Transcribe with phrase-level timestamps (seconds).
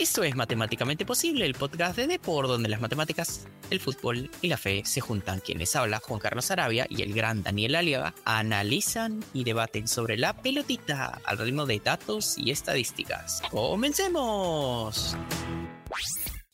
[0.00, 4.56] Esto es Matemáticamente Posible, el podcast de Depor, donde las matemáticas, el fútbol y la
[4.56, 5.40] fe se juntan.
[5.40, 10.40] Quienes habla, Juan Carlos Arabia y el gran Daniel Aliaga, analizan y debaten sobre la
[10.40, 13.42] pelotita al ritmo de datos y estadísticas.
[13.50, 15.16] ¡Comencemos!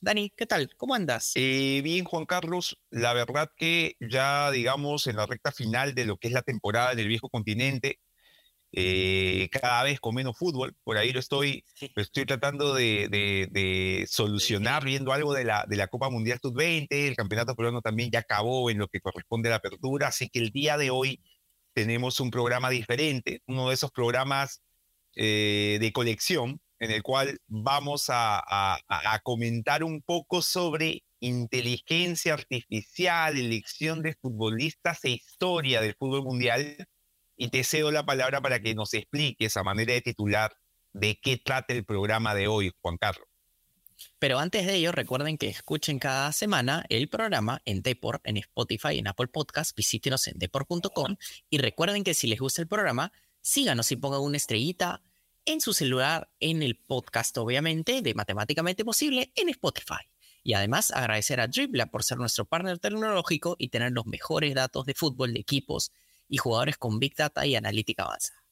[0.01, 0.71] Dani, ¿qué tal?
[0.79, 1.33] ¿Cómo andas?
[1.35, 2.79] Eh, bien, Juan Carlos.
[2.91, 6.95] La verdad que ya, digamos, en la recta final de lo que es la temporada
[6.95, 8.01] del viejo continente,
[8.77, 10.75] eh, cada vez con menos fútbol.
[10.83, 11.65] Por ahí lo estoy,
[11.97, 16.89] estoy tratando de, solucionar, viendo algo de la, de la Copa Mundial Sub-20.
[16.91, 20.09] El campeonato peruano también ya acabó en lo que corresponde a la apertura.
[20.09, 21.21] Así que el día de hoy
[21.73, 24.63] tenemos un programa diferente, uno de esos programas
[25.17, 33.39] eh, de colección en el cual vamos a, a comentar un poco sobre inteligencia artificial,
[33.39, 36.77] elección de futbolistas e historia del fútbol mundial
[37.37, 40.57] y te cedo la palabra para que nos expliques a manera de titular
[40.93, 43.27] de qué trata el programa de hoy, Juan Carlos.
[44.19, 48.99] Pero antes de ello, recuerden que escuchen cada semana el programa en Depor, en Spotify,
[48.99, 49.77] en Apple Podcast.
[49.77, 51.17] Visítenos en depor.com
[51.51, 55.03] y recuerden que si les gusta el programa, síganos y pongan una estrellita
[55.45, 60.09] en su celular, en el podcast, obviamente, de Matemáticamente Posible en Spotify.
[60.43, 64.87] Y además agradecer a Dribla por ser nuestro partner tecnológico y tener los mejores datos
[64.87, 65.91] de fútbol de equipos
[66.35, 68.43] y jugadores con Big Data y analítica avanzada.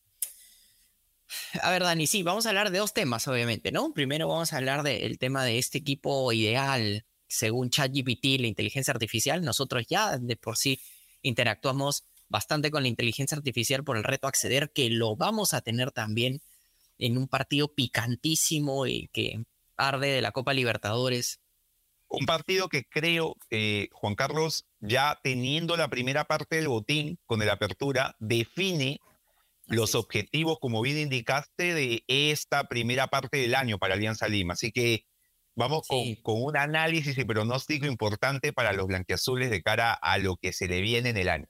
[1.63, 3.93] A ver, Dani, sí, vamos a hablar de dos temas, obviamente, ¿no?
[3.93, 9.43] Primero vamos a hablar del tema de este equipo ideal, según ChatGPT, la inteligencia artificial.
[9.43, 10.81] Nosotros ya de por sí
[11.23, 15.91] interactuamos bastante con la inteligencia artificial por el reto acceder, que lo vamos a tener
[15.91, 16.41] también
[16.99, 19.45] en un partido picantísimo y que
[19.77, 21.41] arde de la Copa Libertadores
[22.13, 27.43] un partido que creo, eh, Juan Carlos, ya teniendo la primera parte del botín con
[27.43, 29.01] el apertura, define
[29.67, 34.53] los objetivos, como bien indicaste, de esta primera parte del año para Alianza Lima.
[34.55, 35.07] Así que
[35.55, 40.37] vamos con, con, un análisis y pronóstico importante para los blanquiazules de cara a lo
[40.37, 41.47] que se le viene en el año.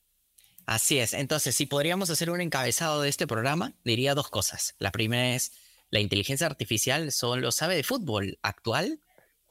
[0.64, 1.12] Así es.
[1.12, 4.76] Entonces, si podríamos hacer un encabezado de este programa, diría dos cosas.
[4.78, 5.52] La primera es,
[5.90, 9.00] la inteligencia artificial solo sabe de fútbol actual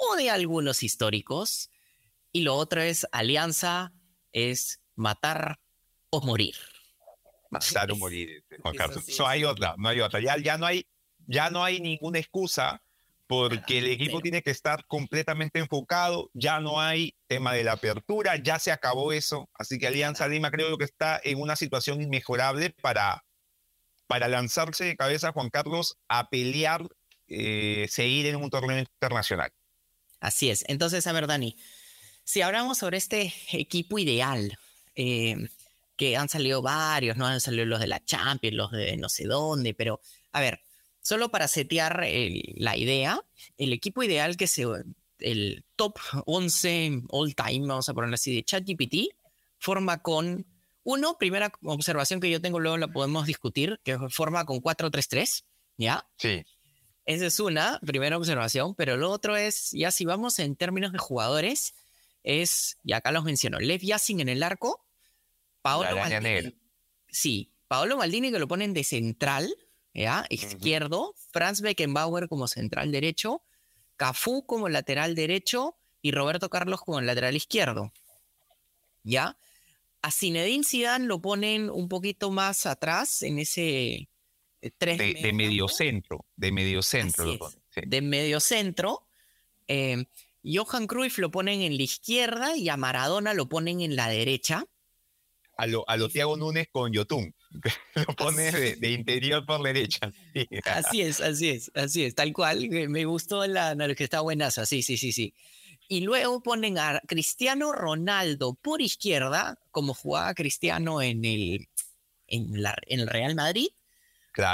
[0.02, 1.70] o de algunos históricos.
[2.32, 3.94] Y lo otro es alianza,
[4.32, 5.60] es matar
[6.10, 6.56] o morir.
[7.50, 9.06] Matar o morir, Juan Carlos.
[9.20, 10.20] No hay otra, no hay otra.
[10.20, 10.88] Ya, ya, no hay,
[11.28, 12.82] ya no hay ninguna excusa
[13.28, 18.36] porque el equipo tiene que estar completamente enfocado, ya no hay tema de la apertura,
[18.36, 22.72] ya se acabó eso, así que Alianza Lima creo que está en una situación inmejorable
[22.82, 23.24] para,
[24.08, 26.90] para lanzarse de cabeza, Juan Carlos, a pelear,
[27.30, 29.54] eh, seguir en un torneo internacional.
[30.22, 30.64] Así es.
[30.68, 31.58] Entonces, a ver, Dani,
[32.24, 34.58] si hablamos sobre este equipo ideal,
[34.96, 35.36] eh,
[35.98, 37.28] que han salido varios, ¿no?
[37.28, 40.00] Han salido los de la Champions, los de no sé dónde, pero
[40.32, 40.62] a ver,
[41.02, 42.06] solo para setear
[42.56, 43.20] la idea,
[43.58, 44.66] el equipo ideal que se,
[45.20, 49.16] el top 11 all time, vamos a ponerlo así, de ChatGPT,
[49.60, 50.46] forma con,
[50.84, 55.44] uno, primera observación que yo tengo, luego la podemos discutir, que forma con 4-3-3,
[55.78, 56.08] ¿ya?
[56.18, 56.44] Sí.
[57.12, 60.98] Esa es una primera observación, pero lo otro es, ya si vamos en términos de
[60.98, 61.74] jugadores,
[62.24, 64.86] es, y acá los menciono, Lev Yassin en el arco,
[65.62, 66.56] Paolo Maldini.
[67.10, 69.54] Sí, Paolo Maldini que lo ponen de central,
[69.94, 70.26] ¿ya?
[70.30, 73.42] Izquierdo, Franz Beckenbauer como central derecho,
[73.98, 77.92] Cafú como lateral derecho y Roberto Carlos como lateral izquierdo.
[79.04, 79.38] ¿Ya?
[80.02, 84.08] A Zinedine Zidane lo ponen un poquito más atrás en ese
[84.62, 87.38] eh, de, medio centro, de medio centro.
[87.76, 89.08] De medio centro.
[89.68, 90.06] Eh,
[90.44, 94.66] Johan Cruyff lo ponen en la izquierda y a Maradona lo ponen en la derecha.
[95.58, 97.34] A lo, a lo Thiago Núñez con Yotun.
[97.96, 100.12] lo pone de, interior por derecha.
[100.66, 102.70] así es, así es, así es, tal cual.
[102.70, 105.34] Me gustó la que está buenaza, sí, sí, sí, sí.
[105.88, 111.68] Y luego ponen a Cristiano Ronaldo por izquierda, como jugaba Cristiano en el,
[112.28, 113.68] en, la, en el Real Madrid,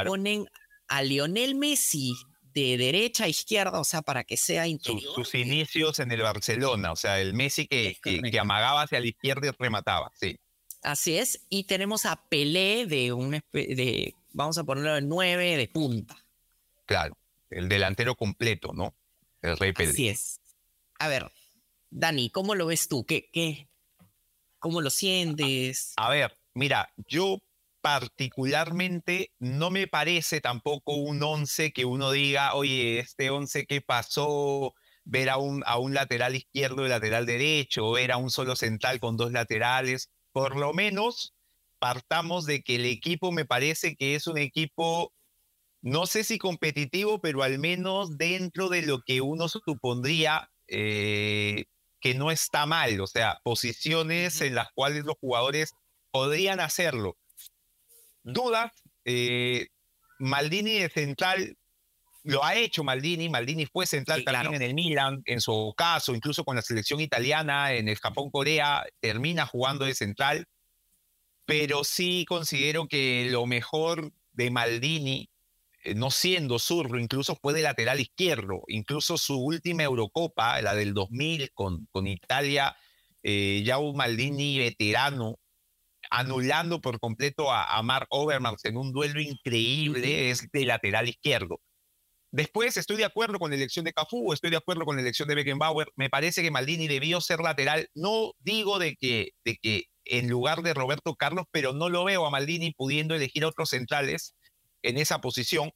[0.06, 0.46] Ponen
[0.88, 2.14] a Lionel Messi
[2.54, 5.14] de derecha a izquierda, o sea, para que sea interior.
[5.14, 9.48] Sus, inicios en el Barcelona, o sea, el Messi que, que, amagaba hacia la izquierda
[9.48, 10.40] y remataba, sí.
[10.82, 15.68] Así es, y tenemos a Pelé de un, de, vamos a ponerlo de nueve de
[15.68, 16.16] punta.
[16.86, 17.18] Claro,
[17.50, 18.96] el delantero completo, ¿no?
[19.42, 19.92] El rey Pelé.
[19.92, 20.40] Así es.
[21.00, 21.32] A ver,
[21.92, 23.06] Dani, ¿cómo lo ves tú?
[23.06, 23.68] ¿Qué, qué,
[24.60, 25.94] ¿Cómo lo sientes?
[25.98, 27.40] A ver, mira, yo
[27.88, 34.74] particularmente no me parece tampoco un 11 que uno diga, oye, este 11 que pasó,
[35.06, 39.00] ver a un, a un lateral izquierdo y lateral derecho, ver a un solo central
[39.00, 40.10] con dos laterales.
[40.34, 41.34] Por lo menos
[41.80, 45.14] partamos de que el equipo me parece que es un equipo
[45.82, 51.68] no sé si competitivo, pero al menos dentro de lo que uno supondría eh,
[52.02, 55.72] que no está mal, o sea, posiciones en las cuales los jugadores
[56.12, 57.16] podrían hacerlo.
[58.34, 58.72] Dudas,
[59.06, 59.68] eh,
[60.20, 61.58] Maldini de central
[62.24, 66.44] lo ha hecho Maldini, Maldini fue central también en el Milan, en su caso, incluso
[66.44, 70.46] con la selección italiana, en el Japón-Corea, termina jugando de central,
[71.46, 75.30] pero sí considero que lo mejor de Maldini,
[75.86, 80.94] eh, no siendo zurdo, incluso fue de lateral izquierdo, incluso su última Eurocopa, la del
[80.94, 82.76] 2000 con, con Italia,
[83.24, 85.40] eh, ya un Maldini veterano,
[86.10, 91.60] anulando por completo a, a Mark Overmars en un duelo increíble, es de lateral izquierdo.
[92.32, 95.28] Después estoy de acuerdo con la elección de Cafú, estoy de acuerdo con la elección
[95.28, 95.88] de Beckenbauer.
[95.96, 97.90] Me parece que Maldini debió ser lateral.
[97.96, 102.26] No digo de que, de que en lugar de Roberto Carlos, pero no lo veo
[102.26, 104.36] a Maldini pudiendo elegir otros centrales
[104.84, 105.72] en esa posición.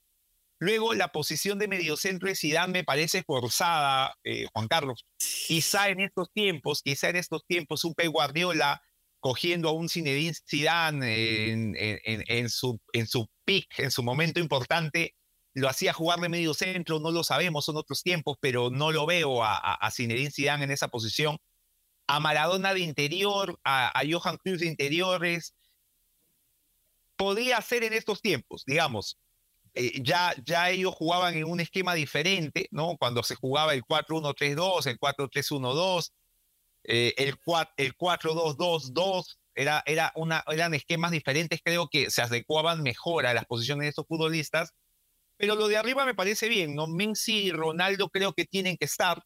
[0.60, 5.06] Luego, la posición de mediocentro de Zidane me parece forzada, eh, Juan Carlos.
[5.48, 8.81] Quizá en estos tiempos, quizá en estos tiempos, un Pep Guardiola
[9.21, 14.39] cogiendo a un Zinedine Zidane en, en, en, su, en su pick, en su momento
[14.39, 15.15] importante,
[15.53, 19.06] lo hacía jugar de medio centro, no lo sabemos, son otros tiempos, pero no lo
[19.06, 21.38] veo a, a, Zinedine Zidane en esa posición.
[22.07, 25.53] A Maradona de interior, a, a Johan Cruyff de interiores.
[27.15, 29.18] Podría ser en estos tiempos, digamos.
[29.73, 32.97] Eh, ya, ya ellos jugaban en un esquema diferente, ¿no?
[32.97, 36.12] Cuando se jugaba el 4-1-3-2, el 4-3-1-2,
[36.83, 43.33] eh, el 4-2-2-2, era, era una, eran esquemas diferentes, creo que se adecuaban mejor a
[43.33, 44.74] las posiciones de estos futbolistas
[45.42, 46.86] pero lo de arriba me parece bien, ¿no?
[46.86, 49.24] Messi y Ronaldo creo que tienen que estar.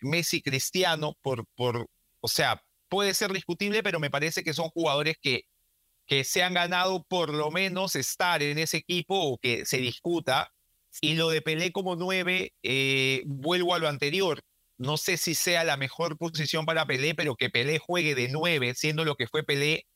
[0.00, 1.90] Messi Cristiano, por, por,
[2.20, 5.42] o sea, puede ser discutible, pero me parece que son jugadores que,
[6.06, 10.50] que se han ganado por lo menos estar en ese equipo o que se discuta.
[11.02, 14.40] Y lo de Pelé como nueve, eh, vuelvo a lo anterior.
[14.78, 18.74] No sé si sea la mejor posición para Pelé, pero que Pelé juegue de nueve,
[18.74, 19.86] siendo lo que fue Pelé.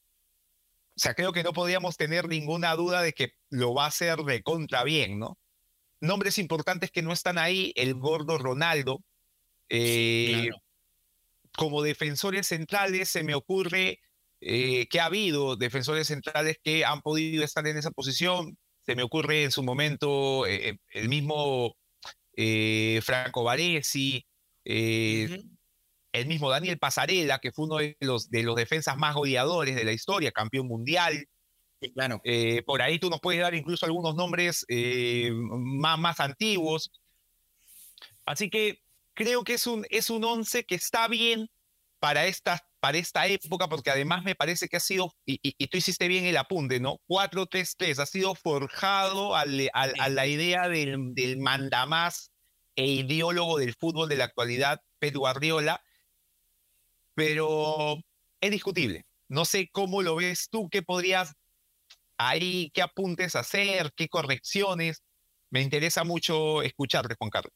[0.94, 4.18] O sea, creo que no podríamos tener ninguna duda de que lo va a hacer
[4.18, 5.38] de contra bien, ¿no?
[6.02, 9.02] nombres importantes que no están ahí, el gordo Ronaldo.
[9.68, 10.50] Eh,
[11.56, 14.00] como defensores centrales se me ocurre
[14.40, 18.58] eh, que ha habido defensores centrales que han podido estar en esa posición.
[18.84, 21.76] Se me ocurre en su momento eh, el mismo
[23.02, 24.26] Franco Baresi,
[24.64, 29.84] el mismo Daniel Pasarela, que fue uno de los, de los defensas más goleadores de
[29.84, 31.26] la historia, campeón mundial.
[32.24, 36.92] Eh, por ahí tú nos puedes dar incluso algunos nombres eh, más, más antiguos.
[38.24, 38.80] Así que
[39.14, 41.48] creo que es un, es un once que está bien
[41.98, 45.38] para esta, para esta época, porque además me parece que ha sido, y,
[45.68, 47.00] tú hiciste bien el apunte, ¿no?
[47.08, 52.31] 4-3-3, ha sido forjado a la idea del, del mandamás
[52.76, 55.82] e ideólogo del fútbol de la actualidad, Pedro Guardiola,
[57.14, 57.98] pero
[58.40, 59.04] es discutible.
[59.28, 61.34] No sé cómo lo ves tú, qué podrías
[62.18, 65.02] ahí qué apuntes hacer, qué correcciones.
[65.50, 67.52] Me interesa mucho escucharte, Juan Carlos.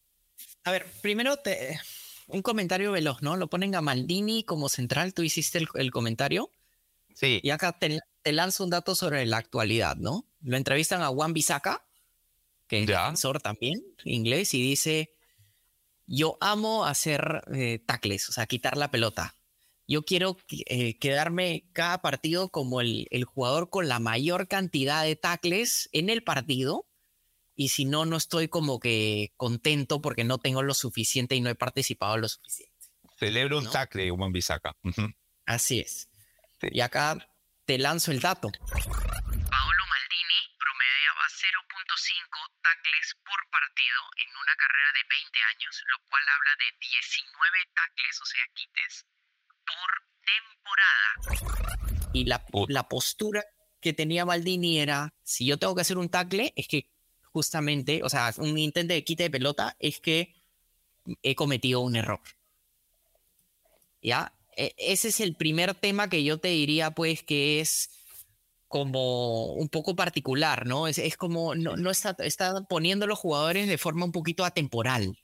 [0.65, 1.81] A ver, primero te,
[2.27, 3.37] un comentario veloz, ¿no?
[3.37, 6.51] Lo ponen a Maldini como central, tú hiciste el, comentario.
[7.15, 7.41] Sí.
[7.43, 10.27] Y acá te, lanzo un dato sobre la actualidad, ¿no?
[10.41, 11.86] Lo entrevistan a Juan Bisaca,
[12.67, 15.11] que es defensor también, inglés, y dice,
[16.07, 19.37] yo amo hacer eh, tacles, o sea, quitar la pelota
[19.89, 20.37] yo quiero
[20.67, 26.23] eh, quedarme cada partido como el, jugador con la mayor cantidad de tackles en el
[26.23, 26.87] partido.
[27.55, 31.49] Y si no, no estoy como que contento porque no tengo lo suficiente y no
[31.49, 32.75] he participado lo suficiente.
[33.19, 34.77] Celebro un tackle, Juan Bisaca.
[35.47, 36.09] Así es.
[36.61, 37.17] Y acá
[37.65, 38.51] te lanzo el dato.
[42.67, 47.59] 0.5 tackles por partido en una carrera de 20 años, lo cual habla de 19
[47.75, 49.07] tackles, o sea, quites,
[49.67, 49.91] por
[50.27, 51.09] temporada.
[52.13, 53.45] Y la, la postura
[53.81, 56.91] que tenía Maldini era, si yo tengo que hacer un tackle, es que
[57.23, 60.35] justamente, o sea, un intento de quite de pelota, es que
[61.23, 62.21] he cometido un error.
[64.03, 64.33] ¿Ya?
[64.57, 67.96] E, ese es el primer tema que yo te diría, pues, que es
[68.69, 70.89] como un poco particular, ¿no?
[70.89, 75.19] Es, es como, no, no está, está poniendo los jugadores de forma un poquito atemporal.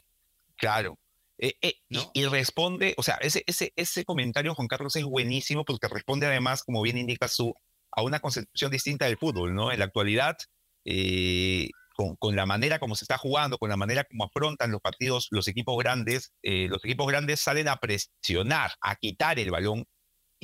[0.57, 0.99] Claro,
[1.39, 1.75] eh, eh,
[2.13, 6.63] y, responde, o sea, ese, ese, ese comentario, Juan Carlos, es buenísimo porque responde además,
[6.63, 7.53] como bien indica su,
[7.91, 9.73] a una concepción distinta del fútbol, ¿no?
[9.73, 10.37] En la actualidad,
[10.85, 14.81] eh, con, con, la manera como se está jugando, con la manera como afrontan los
[14.81, 19.85] partidos los equipos grandes, los equipos grandes salen a presionar, a quitar el balón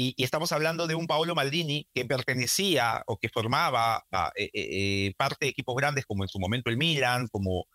[0.01, 4.05] y, estamos hablando de un Paolo Maldini que pertenecía o que formaba
[4.37, 7.67] eh, eh, parte de equipos grandes como en su momento el Milan, como,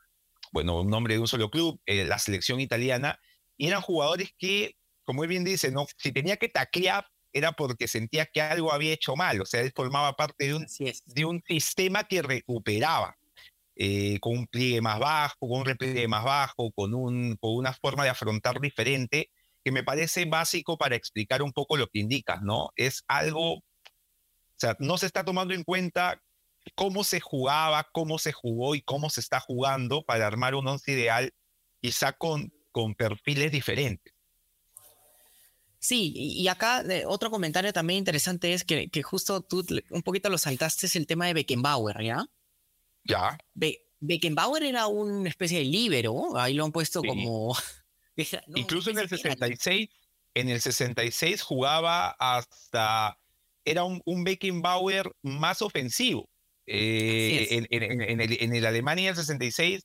[0.53, 3.20] bueno, un nombre de un solo club, la selección italiana,
[3.58, 5.86] y eran jugadores que, como él bien dice, ¿no?
[5.98, 9.74] si tenía que taclear era porque sentía que algo había hecho mal, o sea, él
[9.75, 10.65] formaba parte de un,
[11.06, 13.18] de un sistema que recuperaba.
[13.75, 17.74] Eh, con un pliegue más bajo, con un repliegue más bajo, con, un, con una
[17.74, 19.32] forma de afrontar diferente,
[19.63, 22.70] que me parece básico para explicar un poco lo que indicas, ¿no?
[22.75, 23.63] Es algo, o
[24.58, 26.22] sea, no se está tomando en cuenta
[26.75, 30.91] cómo se jugaba, cómo se jugó y cómo se está jugando para armar un once
[30.91, 31.34] ideal,
[31.82, 34.13] quizá con, con perfiles diferentes.
[35.79, 40.29] Sí, y acá eh, otro comentario también interesante es que, que, justo tú un poquito
[40.29, 42.25] lo saltaste, es el tema de Beckenbauer, ¿ya?
[43.03, 43.38] Ya.
[44.00, 47.55] Beckenbauer era una especie de líbero, ahí lo han puesto como...
[48.55, 49.89] Incluso en el 66,
[50.34, 53.17] en el 66 jugaba hasta...
[53.65, 56.29] Era un, un Beckenbauer más ofensivo.
[56.65, 59.82] Eh, en, en, el, en el Alemania del 66,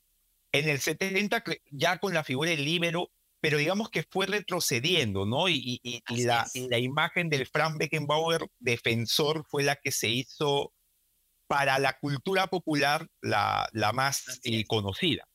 [0.53, 5.49] en el 70 ya con la figura del líbero, pero digamos que fue retrocediendo, ¿no?
[5.49, 10.73] Y, y, y la, la, imagen del Frank Beckenbauer defensor fue la que se hizo
[11.47, 15.29] para la cultura popular la, la más eh, conocida.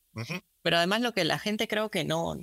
[0.62, 2.36] Pero además lo que la gente creo que no,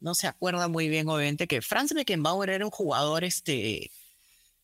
[0.00, 3.90] no se acuerda muy bien, obviamente, que Franz Beckenbauer era un jugador, este,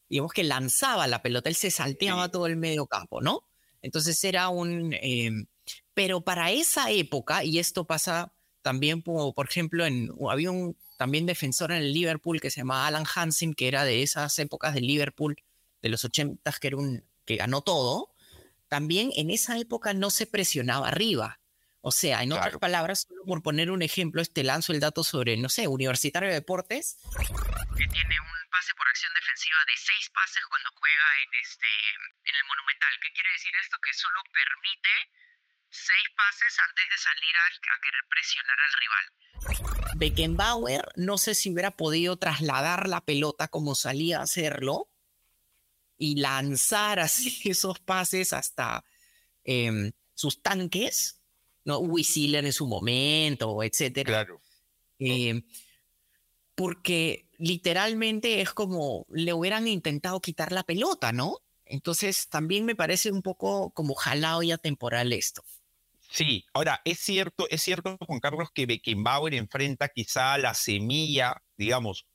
[0.09, 3.45] digamos que lanzaba la pelota, él se salteaba todo el medio campo, ¿no?
[3.83, 4.95] Entonces era un...
[5.01, 5.47] Em,
[5.95, 11.27] pero para esa época, y esto pasa también, por, por ejemplo, en, había un también
[11.27, 14.87] defensor en el Liverpool que se llamaba Alan Hansen, que era de esas épocas del
[14.87, 15.37] Liverpool
[15.83, 18.15] de los 80 que era un que ganó todo,
[18.69, 21.41] también en esa época no se presionaba arriba.
[21.87, 25.37] O sea, en otras palabras, solo por poner un ejemplo, este lanzo el dato sobre,
[25.37, 26.97] no sé, Universitario de Deportes,
[27.77, 31.67] que tiene un pase por acción defensiva de seis pases cuando juega en, este,
[32.25, 32.89] en el Monumental.
[33.03, 33.77] ¿Qué quiere decir esto?
[33.85, 34.89] Que solo permite
[35.69, 39.05] seis pases antes de salir a, a querer presionar al rival.
[39.97, 44.89] Beckenbauer no sé si hubiera podido trasladar la pelota como salía a hacerlo,
[45.97, 48.85] y lanzar así esos pases hasta
[49.45, 51.21] em, sus tanques,
[51.65, 51.79] ¿no?
[51.79, 54.25] Whistler en su momento, etcétera.
[54.25, 54.41] Claro.
[54.99, 55.43] Em,
[56.55, 61.39] porque literalmente es como le hubieran intentado quitar la pelota, ¿no?
[61.65, 65.45] Entonces también me parece un poco como jalado ya temporal esto.
[66.11, 72.07] Sí, ahora es cierto, es cierto, Juan Carlos, que Beckenbauer enfrenta quizá la semilla, digamos,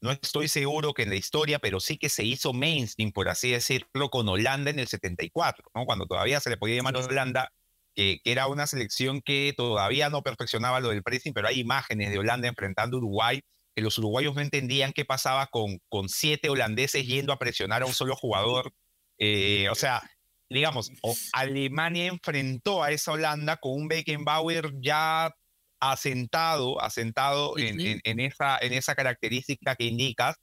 [0.00, 3.50] no estoy seguro que en la historia, pero sí que se hizo mainstream, por así
[3.50, 5.84] decirlo, con Holanda en el 74, ¿no?
[5.84, 7.52] cuando todavía se le podía llamar Holanda,
[7.94, 12.18] que, era una selección que todavía no perfeccionaba lo del pressing, pero hay imágenes de
[12.18, 13.40] Holanda enfrentando a Uruguay,
[13.74, 17.86] que los uruguayos no entendían qué pasaba con, con siete holandeses yendo a presionar a
[17.86, 18.72] un solo jugador.
[19.18, 20.02] Eh, o sea,
[20.50, 20.90] digamos,
[21.32, 25.34] Alemania enfrentó a esa Holanda con un Beckenbauer ya
[25.80, 30.36] asentado, asentado en, en, esa, en esa característica que indicas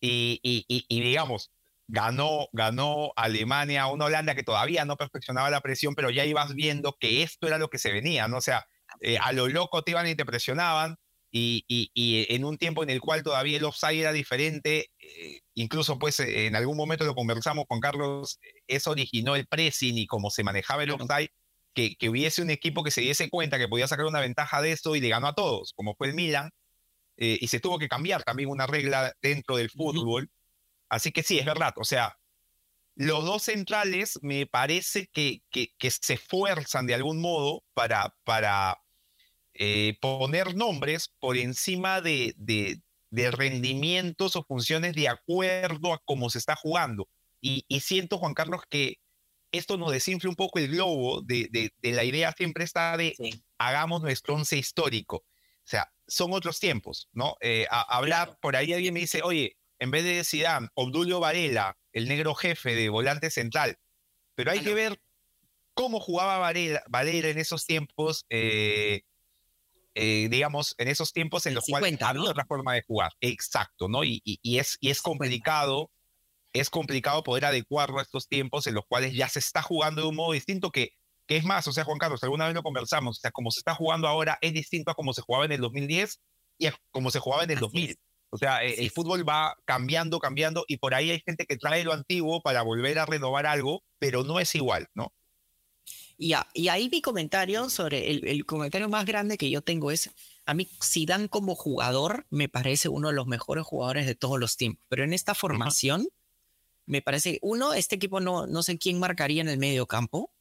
[0.00, 1.50] y, y, y, digamos,
[1.88, 6.96] ganó, ganó Alemania una Holanda que todavía no perfeccionaba la presión, pero ya ibas viendo
[7.00, 8.38] que esto era lo que se venía, ¿no?
[8.38, 8.66] O sea,
[9.00, 10.96] eh, a lo loco te iban y te presionaban
[11.30, 15.98] y, y, en un tiempo en el cual todavía el offside era diferente, eh, incluso
[15.98, 20.42] pues en algún momento lo conversamos con Carlos, eso originó el pressing y cómo se
[20.42, 21.30] manejaba el offside
[21.74, 24.96] que, hubiese un equipo que se diese cuenta que podía sacar una ventaja de esto
[24.96, 26.50] y le ganó a todos, como fue el Milan,
[27.16, 30.30] eh, y se tuvo que cambiar también una regla dentro del fútbol.
[30.88, 32.18] Así que sí, es verdad, o sea,
[32.98, 38.80] los dos centrales me parece que, que, se esfuerzan de algún modo para, para
[39.54, 42.80] eh, poner nombres por encima de, de,
[43.10, 47.08] de, rendimientos o funciones de acuerdo a cómo se está jugando.
[47.40, 48.96] Y, y siento, Juan Carlos, que
[49.52, 53.14] esto nos desinfla un poco el globo de, de, la idea siempre está de
[53.58, 55.18] hagamos nuestro once histórico.
[55.18, 57.36] O sea, son otros tiempos, ¿no?
[57.40, 62.08] Eh, hablar, por ahí alguien me dice, oye, en vez de Zidane, Obdulio Varela, el
[62.08, 63.76] negro jefe de volante central,
[64.34, 65.00] pero hay que ver
[65.74, 69.02] cómo jugaba Varela, Varela en esos tiempos, eh,
[69.94, 73.12] eh, digamos, en esos tiempos en los cuales había otra forma de jugar.
[73.20, 74.04] Exacto, ¿no?
[74.04, 75.90] Y, y, es, y es complicado
[76.52, 80.08] es complicado poder adecuarlo a estos tiempos en los cuales ya se está jugando de
[80.08, 80.90] un modo distinto que,
[81.26, 83.60] que es más, o sea, Juan Carlos, alguna vez lo conversamos, o sea, como se
[83.60, 86.20] está jugando ahora es distinto a como se jugaba en el 2010
[86.58, 87.98] y a como se jugaba en el 2000.
[88.30, 91.84] O sea, e, el fútbol va cambiando, cambiando y por ahí hay gente que trae
[91.84, 95.12] lo antiguo para volver a renovar algo, pero no es igual, ¿no?
[96.18, 100.10] Y, y ahí mi comentario sobre el, el comentario más grande que yo tengo es,
[100.46, 104.56] a mí Zidane como jugador me parece uno de los mejores jugadores de todos los
[104.56, 106.08] tiempos, pero en esta formación
[106.86, 110.32] me parece, uno, este equipo no, no sé quién marcaría en el medio campo,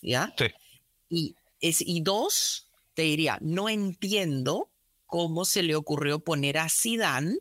[0.00, 0.32] ¿ya?
[0.38, 0.46] Sí.
[1.08, 4.70] Y, es, y dos, te diría, no entiendo
[5.06, 7.38] cómo se le ocurrió poner a Zidane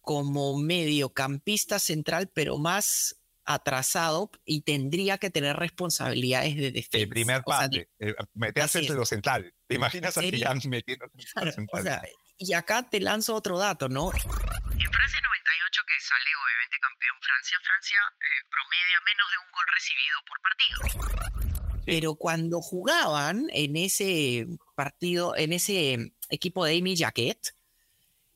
[0.00, 6.98] como mediocampista central, pero más atrasado y tendría que tener responsabilidades de defensa.
[6.98, 9.52] El primer pase, eh, meterse entre los centrales.
[9.66, 12.02] ¿Te imaginas a Zidane metiéndose claro, o sea,
[12.38, 14.10] y acá te lanzo otro dato, ¿no?
[14.12, 19.66] En Francia 98, que sale obviamente campeón Francia, Francia eh, promedia menos de un gol
[19.74, 21.82] recibido por partido.
[21.84, 27.54] Pero cuando jugaban en ese partido, en ese equipo de Amy Jaquet,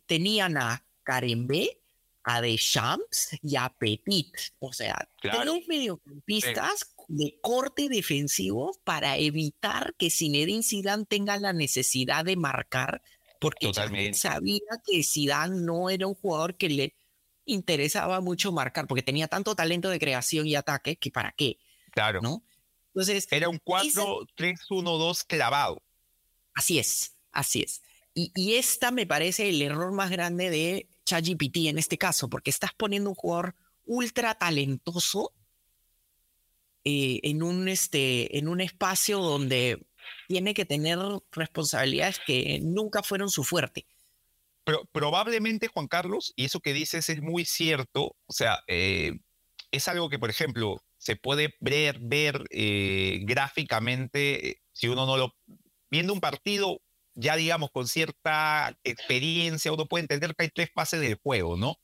[0.07, 1.81] tenían a Karembe,
[2.23, 4.33] a Deschamps y a Petit.
[4.59, 5.53] O sea, Claro.
[5.53, 13.03] tres mediocampistas de corte defensivo para evitar que Zinedine Zidane tenga la necesidad de marcar,
[13.41, 13.73] porque
[14.15, 16.97] sabía que Zidane no era un jugador que le
[17.45, 21.59] interesaba mucho marcar, porque tenía tanto talento de creación y ataque que para qué,
[21.93, 22.21] Claro.
[22.21, 22.43] ¿no?
[22.89, 25.83] Entonces, Era un 4-3-1-2 clavado.
[26.55, 27.83] Así es, así es.
[28.19, 32.73] Y, esta me parece el error más grande de ChatGPT en este caso, porque estás
[32.73, 33.55] poniendo un jugador
[33.85, 35.35] ultra talentoso
[36.85, 39.87] eh, en, un, este, en un espacio donde
[40.29, 40.99] tiene que tener
[41.31, 43.87] responsabilidades que nunca fueron su fuerte.
[44.65, 49.13] Pero probablemente, Juan Carlos, y eso que dices es muy cierto, o sea, eh,
[49.71, 55.35] es algo que, por ejemplo, se puede ver, ver eh, gráficamente, si uno no lo...
[55.91, 56.81] Viendo un partido,
[57.17, 61.81] ya digamos, con cierta experiencia, uno puede entender que hay tres fases del juego, ¿no?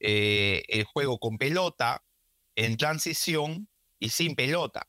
[0.00, 2.04] Eh, el juego con pelota,
[2.54, 4.88] en transición y sin pelota.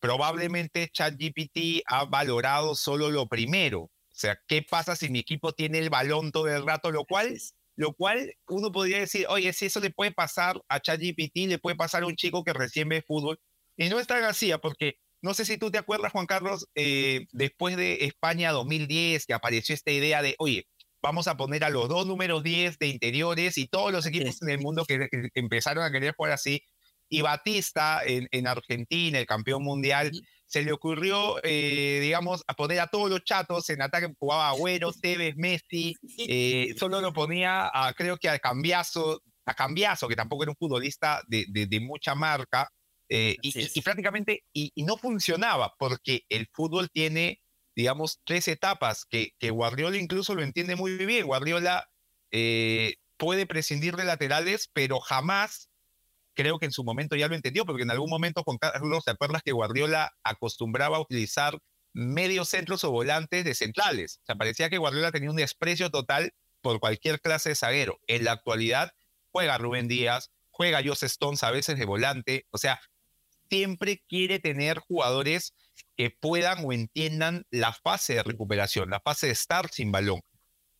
[0.00, 3.82] Probablemente ChatGPT ha valorado solo lo primero.
[3.82, 6.90] O sea, ¿qué pasa si mi equipo tiene el balón todo el rato?
[6.90, 7.38] Lo cual,
[7.76, 11.76] lo cual uno podría decir, oye, si eso le puede pasar a ChatGPT, le puede
[11.76, 13.38] pasar a un chico que recién ve fútbol.
[13.76, 14.58] Y no es tan así, ¿ah?
[14.58, 19.34] porque no sé si tú te acuerdas, Juan Carlos, eh, después de España 2010, que
[19.34, 20.66] apareció esta idea de, oye,
[21.00, 24.50] vamos a poner a los dos números 10 de interiores y todos los equipos en
[24.50, 26.62] el mundo que, que empezaron a querer jugar así.
[27.08, 30.12] Y Batista en, en Argentina, el campeón mundial,
[30.46, 34.12] se le ocurrió, eh, digamos, a poner a todos los chatos en ataque.
[34.18, 35.94] Jugaba Agüero, Tevez, Messi.
[36.18, 40.56] eh, solo lo ponía, a, creo que a Cambiazo, a Cambiazo, que tampoco era un
[40.56, 42.68] futbolista de, de, de mucha marca.
[43.14, 47.42] Eh, y, prácticamente, y, y no funcionaba, porque el fútbol tiene,
[47.76, 51.26] digamos, tres etapas, que, que Guardiola incluso lo entiende muy bien.
[51.26, 51.90] Guardiola
[52.30, 55.68] eh, puede prescindir de laterales, pero jamás
[56.32, 59.10] creo que en su momento ya lo entendió, porque en algún momento, Juan Carlos, ¿te
[59.10, 61.58] acuerdas que Guardiola acostumbraba a utilizar
[61.92, 64.20] medios centros o volantes de centrales?
[64.22, 68.00] O sea, parecía que Guardiola tenía un desprecio total por cualquier clase de zaguero.
[68.06, 68.92] En la actualidad
[69.30, 72.80] juega Rubén Díaz, juega Jose Stones a veces de volante, o sea,
[73.52, 75.54] siempre quiere tener jugadores
[75.94, 80.22] que puedan o entiendan la fase de recuperación, la fase de estar sin balón.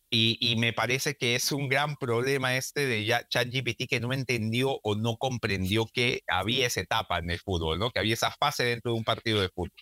[0.08, 4.78] Y, y, me parece que es un gran problema este de ChatGPT que no entendió
[4.82, 7.90] o no comprendió que había esa etapa en el fútbol, ¿no?
[7.90, 9.72] Que había esa fase dentro de un partido de fútbol.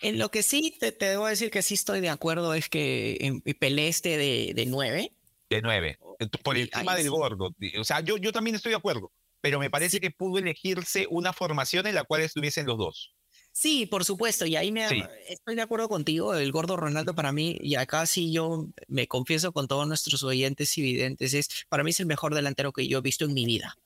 [0.00, 3.18] En lo que sí te, te debo decir que sí estoy de acuerdo es que
[3.20, 5.12] en Pelé este de, de 9.
[5.48, 5.98] De 9.
[6.44, 7.54] Por encima del gordo.
[7.78, 9.12] O sea, yo, yo también estoy de acuerdo.
[9.40, 13.14] Pero me parece que pudo elegirse una formación en la cual estuviesen los dos.
[13.52, 15.02] Sí, por supuesto, y ahí me Sí.
[15.28, 19.52] estoy de acuerdo contigo, el gordo Ronaldo para mí, y acá sí yo me confieso
[19.52, 22.98] con todos nuestros oyentes y videntes, es para mí es el mejor delantero que yo
[22.98, 23.76] he visto en mi vida.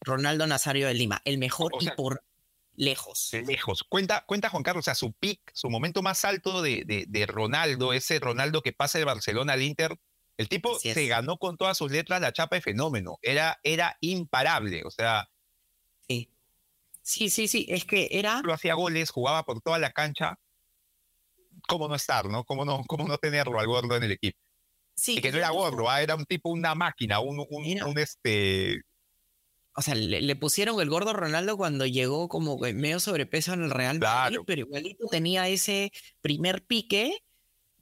[0.00, 2.22] Ronaldo Nazario de Lima, el mejor O sea, y por
[2.74, 3.30] lejos.
[3.32, 3.84] lejos.
[3.88, 7.26] Cuenta, cuenta Juan Carlos, o sea, su pick, su momento más alto de, de, de
[7.26, 9.96] Ronaldo, ese Ronaldo que pasa de Barcelona al Inter,
[10.36, 13.18] el tipo se ganó con todas sus letras la chapa de fenómeno.
[13.22, 14.82] Era, era imparable.
[14.84, 15.28] O sea,
[16.08, 16.30] Sí.
[17.02, 18.40] sí, sí, sí, es que era...
[18.44, 20.38] lo hacía goles, jugaba por toda la cancha.
[21.68, 22.44] ¿Cómo no estar, no?
[22.44, 24.38] ¿Cómo no, cómo no tenerlo al gordo en el equipo?
[24.94, 27.86] Sí, Y que no era gordo, ah, era un tipo, una máquina, un, un, Era-
[27.86, 28.82] un, este.
[29.74, 33.70] O sea, le, le pusieron el gordo Ronaldo cuando llegó como medio sobrepeso en el
[33.70, 34.44] Real Madrid, Claro.
[34.46, 37.22] pero igualito tenía ese primer pique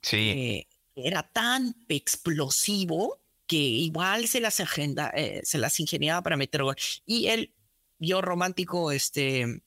[0.01, 6.37] Sí, eh, era tan explosivo que igual se las, agenda, eh, se las ingeniaba para
[6.37, 6.75] meter gol.
[7.05, 7.53] Y el
[7.99, 9.61] yo romántico, este,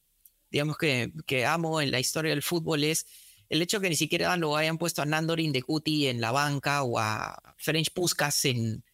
[0.50, 3.06] digamos que, que amo en la historia del fútbol es
[3.48, 6.98] el hecho que ni siquiera lo hayan puesto a Nandor Indekuti en la banca o
[6.98, 8.84] a French Puskas en,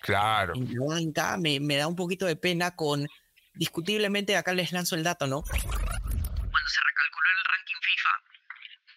[0.00, 0.54] claro.
[0.54, 3.08] en la banca, me, me da un poquito de pena con,
[3.54, 5.42] discutiblemente, acá les lanzo el dato, ¿no?
[5.42, 8.10] Cuando se recalculó el ranking FIFA,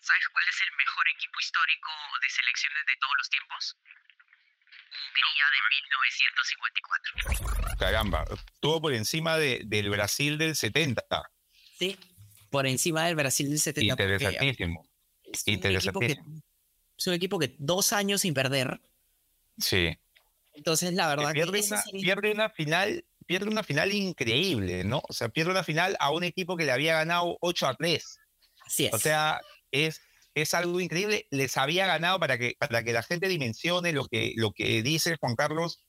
[0.08, 1.91] ¿Sabes cuál es el mejor equipo histórico
[2.22, 3.76] de selecciones de todos los tiempos?
[4.88, 5.60] Hungría de
[6.08, 7.78] 1954.
[7.78, 11.04] Caramba, estuvo por encima de, del Brasil del 70.
[11.78, 12.00] Sí,
[12.50, 14.02] por encima del Brasil del 70.
[14.02, 14.88] Interesantísimo.
[15.26, 16.17] Es un, equipo que,
[16.98, 18.80] es un equipo que dos años sin perder.
[19.58, 20.00] Sí.
[20.54, 25.02] Entonces, la verdad pierde, una, pierde una final pierde una final increíble, ¿no?
[25.10, 28.20] O sea, pierde una final a un equipo que le había ganado 8 a 3.
[28.65, 28.93] Así es.
[28.93, 29.41] O sea,
[29.86, 30.02] es,
[30.36, 31.28] es algo increíble.
[31.32, 35.18] Les había ganado para que, para que la gente dimensione lo que, lo que dice
[35.20, 35.84] Juan Carlos.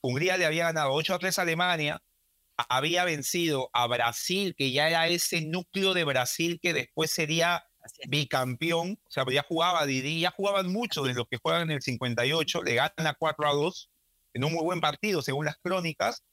[0.00, 2.02] Hungría le había ganado 8 a 3 a Alemania,
[2.56, 7.64] había vencido a Brasil, que ya era ese núcleo de Brasil que después sería
[8.06, 11.82] bicampeón, o sea, ya jugaba Didi, ya jugaban muchos de los que juegan en el
[11.82, 13.90] 58, le ganan a 4 a 2
[14.34, 16.24] en un muy buen partido, según las crónicas,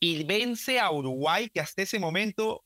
[0.00, 2.64] y vence a Uruguay, que hasta ese momento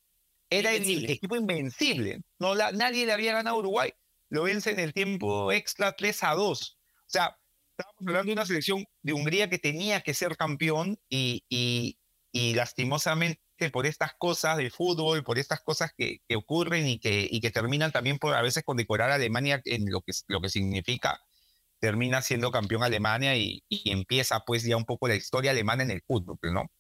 [0.51, 2.23] era el equipo invencible.
[2.39, 3.93] No, nadie le había ganado a Uruguay.
[4.29, 6.79] Lo vence en el tiempo extra 3 a 2.
[6.79, 7.37] O sea,
[7.71, 11.99] estábamos hablando de una selección de Hungría que tenía que ser campeón y, y,
[12.33, 13.41] y lastimosamente
[13.73, 17.51] por estas cosas del fútbol, por estas cosas que, que, ocurren y que, y que
[17.51, 21.21] terminan también por a veces condecorar a Alemania en lo que, lo que significa,
[21.79, 25.91] termina siendo campeón Alemania y, y empieza pues ya un poco la historia alemana en
[25.91, 26.71] el fútbol, ¿no?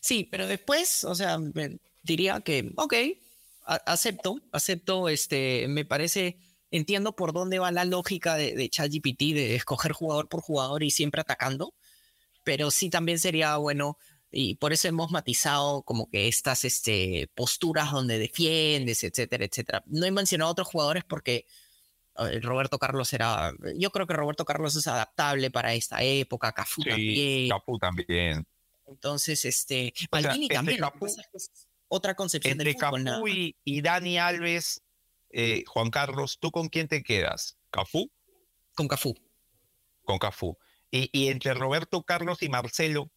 [0.00, 1.38] Sí, pero después, o sea,
[2.02, 2.94] diría que, ok,
[3.64, 6.38] acepto, acepto, este, me parece,
[6.70, 10.90] entiendo por dónde va la lógica de, de ChatGPT, de escoger jugador por jugador y
[10.90, 11.74] siempre atacando,
[12.44, 13.98] pero sí también sería bueno,
[14.32, 19.82] y por eso hemos matizado como que estas este, posturas donde defiendes, etcétera, etcétera.
[19.86, 21.44] No he mencionado a otros jugadores porque
[22.14, 26.88] Roberto Carlos era, yo creo que Roberto Carlos es adaptable para esta época, Cafú sí,
[26.88, 27.48] también.
[27.50, 28.46] Cafú también.
[28.86, 30.80] Entonces, este, Maldini también.
[31.94, 34.82] Otra concepción entre Cafú y, y, Dani Alves,
[35.28, 37.58] eh, Juan Carlos, ¿tú con quién te quedas?
[37.70, 38.10] ¿Cafú?
[38.74, 39.14] Con Cafú.
[40.02, 40.56] Con Cafú.
[40.90, 43.10] Y, y, entre Roberto Carlos y Marcelo.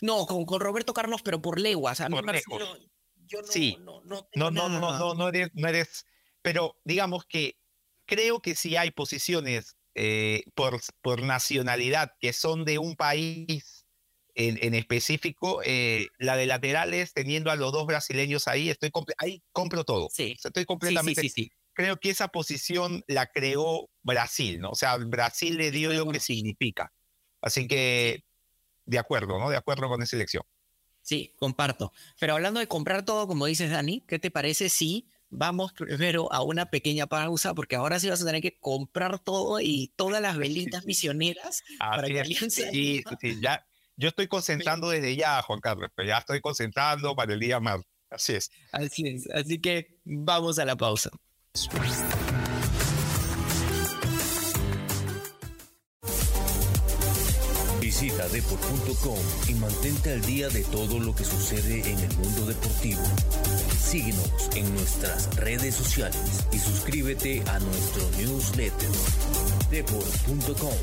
[0.00, 2.00] No, con, con Roberto Carlos, pero por leguas.
[2.00, 2.78] A mí por Marcelo,
[3.26, 3.76] yo no, sí.
[3.80, 6.06] no, no, no, no, no, no, no, eres, no eres.
[6.40, 7.58] Pero digamos que
[8.06, 13.83] creo que si hay posiciones eh, por, por nacionalidad que son de un país
[14.34, 19.42] en, en específico, eh, la de laterales, teniendo a los dos brasileños ahí, estoy ahí
[19.52, 20.08] compro todo.
[20.12, 20.34] Sí.
[20.36, 21.20] O sea, estoy completamente.
[21.20, 24.70] Sí, sí, sí, Creo que esa posición la creó Brasil, ¿no?
[24.70, 26.92] O sea, Brasil le dio lo que significa.
[27.40, 28.24] Así que,
[28.84, 29.50] de acuerdo, ¿no?
[29.50, 30.44] De acuerdo con esa elección.
[31.02, 31.92] Sí, comparto.
[32.18, 36.42] Pero hablando de comprar todo, como dices, Dani, ¿qué te parece si vamos primero a
[36.42, 37.54] una pequeña pausa?
[37.54, 42.08] Porque ahora sí vas a tener que comprar todo y todas las velitas misioneras para
[42.08, 43.66] que alguien se Sí, sí, ya,
[43.96, 47.80] yo estoy concentrando desde ya, Juan Carlos, pero ya estoy concentrando para el día más.
[48.10, 48.50] Así es.
[48.72, 49.28] Así es.
[49.30, 51.10] Así que vamos a la pausa.
[57.80, 63.02] Visita deport.com y mantente al día de todo lo que sucede en el mundo deportivo.
[63.78, 68.90] Síguenos en nuestras redes sociales y suscríbete a nuestro newsletter
[69.70, 70.74] deport.com.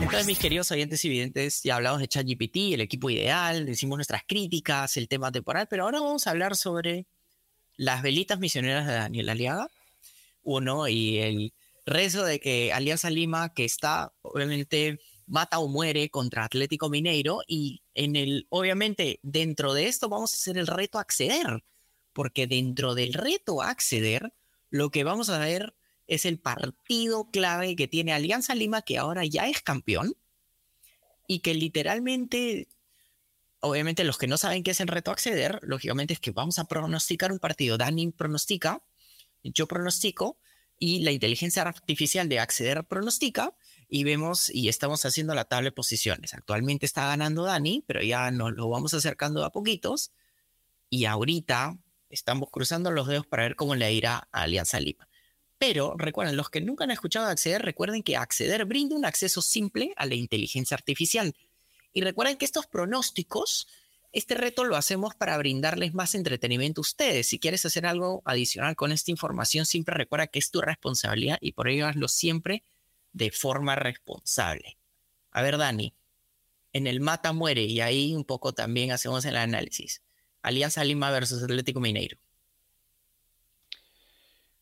[0.00, 4.22] Entonces, mis queridos oyentes y videntes, ya hablamos de ChatGPT, el equipo ideal, decimos nuestras
[4.26, 7.06] críticas, el tema temporal, pero ahora vamos a hablar sobre
[7.76, 9.68] las velitas misioneras de Daniel Aliaga.
[10.42, 11.52] Uno, y el
[11.86, 17.82] rezo de que Alianza Lima, que está, obviamente, mata o muere contra Atlético Mineiro, y
[17.94, 21.62] en el, obviamente, dentro de esto vamos a hacer el reto a acceder,
[22.12, 24.32] porque dentro del reto a acceder,
[24.70, 25.74] lo que vamos a ver
[26.10, 30.16] es el partido clave que tiene Alianza Lima, que ahora ya es campeón,
[31.28, 32.66] y que literalmente,
[33.60, 36.64] obviamente los que no saben qué es el reto acceder, lógicamente es que vamos a
[36.64, 37.78] pronosticar un partido.
[37.78, 38.82] Dani pronostica,
[39.44, 40.36] yo pronostico,
[40.80, 43.54] y la inteligencia artificial de acceder pronostica,
[43.88, 46.34] y vemos y estamos haciendo la tabla de posiciones.
[46.34, 50.10] Actualmente está ganando Dani, pero ya nos lo vamos acercando a poquitos,
[50.88, 55.06] y ahorita estamos cruzando los dedos para ver cómo le irá a Alianza Lima.
[55.60, 59.92] Pero recuerden, los que nunca han escuchado Acceder, recuerden que Acceder brinda un acceso simple
[59.98, 61.36] a la inteligencia artificial.
[61.92, 63.68] Y recuerden que estos pronósticos,
[64.10, 67.26] este reto lo hacemos para brindarles más entretenimiento a ustedes.
[67.26, 71.52] Si quieres hacer algo adicional con esta información, siempre recuerda que es tu responsabilidad y
[71.52, 72.62] por ello hazlo siempre
[73.12, 74.78] de forma responsable.
[75.30, 75.92] A ver, Dani,
[76.72, 80.00] en el mata muere y ahí un poco también hacemos el análisis.
[80.40, 82.18] Alianza Lima versus Atlético Mineiro.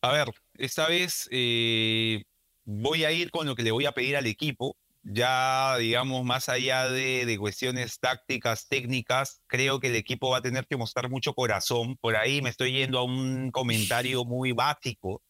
[0.00, 2.24] A ver, esta vez eh,
[2.64, 6.48] voy a ir con lo que le voy a pedir al equipo, ya, digamos, más
[6.48, 11.08] allá de, de, cuestiones tácticas, técnicas, creo que el equipo va a tener que mostrar
[11.08, 11.96] mucho corazón.
[11.96, 15.22] Por ahí me estoy yendo a un comentario muy básico,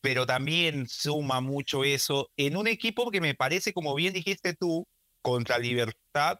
[0.00, 4.86] pero también suma mucho eso en un equipo que me parece, como bien dijiste tú,
[5.22, 6.38] contra Libertad,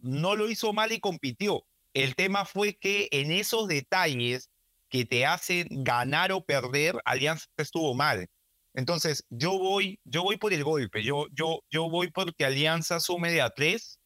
[0.00, 1.66] no lo hizo mal y compitió.
[1.92, 4.50] El tema fue que en esos detalles
[4.94, 8.28] que te hacen ganar o perder, Alianza estuvo mal.
[8.74, 13.32] Entonces, yo voy, yo voy por el golpe, yo, yo, yo voy porque Alianza sume
[13.32, 13.98] de a tres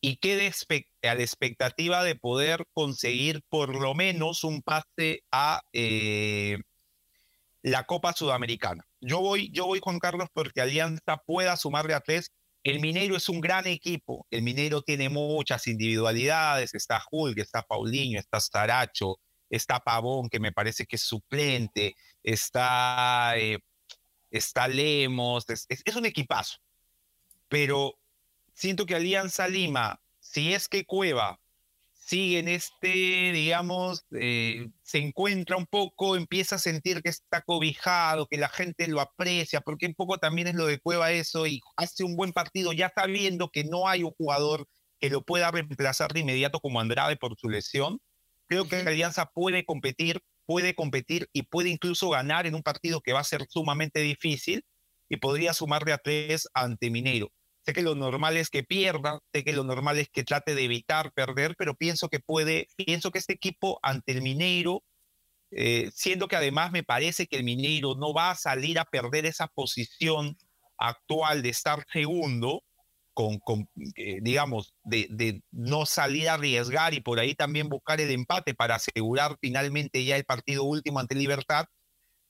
[0.00, 0.50] y quede
[1.02, 6.60] a la expectativa de poder conseguir por lo menos un pase a eh,
[7.60, 8.86] la Copa Sudamericana.
[9.02, 12.32] Yo voy, yo voy, Juan Carlos, porque Alianza pueda sumar de a tres.
[12.64, 18.18] El Mineiro es un gran equipo, el Mineiro tiene muchas individualidades, está Hulk, está Paulinho,
[18.18, 19.18] está Saracho,
[19.50, 23.58] está Pavón, que me parece que es suplente, está eh,
[24.30, 26.58] está Lemos, es, un equipazo.
[27.48, 27.98] Pero
[28.54, 31.40] siento que Alianza Lima, si es que Cueva
[31.92, 38.28] sigue en este, digamos, eh, se encuentra un poco, empieza a sentir que está cobijado,
[38.28, 41.60] que la gente lo aprecia, porque un poco también es lo de Cueva eso, y
[41.76, 44.68] hace un buen partido ya sabiendo que no hay un jugador
[45.00, 48.00] que lo pueda reemplazar de inmediato como Andrade por su lesión.
[48.48, 53.12] Creo que Alianza puede competir puede competir y puede incluso ganar en un partido que
[53.12, 54.64] va a ser sumamente difícil
[55.08, 57.32] y podría sumarle a tres ante Mineiro.
[57.64, 60.64] Sé que lo normal es que pierda, sé que lo normal es que trate de
[60.64, 64.84] evitar perder, pero pienso que puede, pienso que este equipo ante el Mineiro,
[65.50, 69.26] eh, siendo que además me parece que el Mineiro no va a salir a perder
[69.26, 70.36] esa posición
[70.78, 72.62] actual de estar segundo,
[73.16, 78.54] con, eh, digamos, de, no salir a arriesgar y por ahí también buscar el empate
[78.54, 81.66] para asegurar finalmente ya el partido último ante Libertad,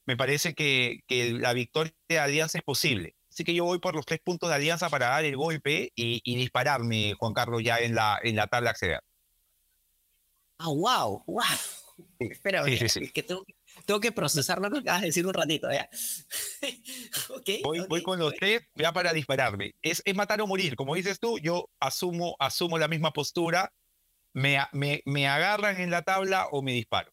[0.07, 3.17] me parece que, que la victoria de Alianza es posible.
[3.29, 6.37] Así que yo voy por los tres puntos de Alianza para dar el golpe y,
[6.37, 9.01] dispararme, Juan Carlos, ya en la, en la tabla acceder.
[10.59, 11.45] Ah, wow, wow.
[12.19, 13.45] Espera, que tengo,
[13.87, 15.89] tengo que procesar lo que acabas de decir un ratito, ¿ya?
[17.89, 19.75] voy, con los tres ya para dispararme.
[19.81, 20.77] Es, es, matar o morir.
[20.77, 23.73] Como dices tú, yo asumo, asumo la misma postura.
[24.35, 27.11] Me, me, me agarran en la tabla o me disparo.